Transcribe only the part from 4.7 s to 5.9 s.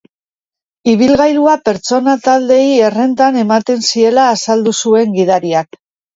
zuen gidariak.